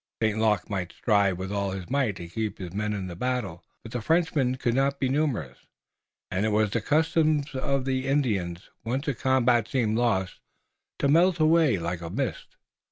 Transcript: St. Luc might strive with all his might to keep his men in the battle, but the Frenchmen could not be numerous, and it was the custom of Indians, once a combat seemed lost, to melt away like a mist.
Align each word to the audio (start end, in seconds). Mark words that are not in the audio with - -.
St. 0.19 0.39
Luc 0.39 0.67
might 0.67 0.93
strive 0.93 1.37
with 1.37 1.51
all 1.51 1.69
his 1.69 1.87
might 1.87 2.15
to 2.15 2.27
keep 2.27 2.57
his 2.57 2.73
men 2.73 2.91
in 2.91 3.05
the 3.05 3.15
battle, 3.15 3.63
but 3.83 3.91
the 3.91 4.01
Frenchmen 4.01 4.55
could 4.55 4.73
not 4.73 4.99
be 4.99 5.09
numerous, 5.09 5.59
and 6.31 6.43
it 6.43 6.49
was 6.49 6.71
the 6.71 6.81
custom 6.81 7.43
of 7.53 7.87
Indians, 7.87 8.71
once 8.83 9.07
a 9.07 9.13
combat 9.13 9.67
seemed 9.67 9.99
lost, 9.99 10.39
to 10.97 11.07
melt 11.07 11.39
away 11.39 11.77
like 11.77 12.01
a 12.01 12.09
mist. 12.09 12.55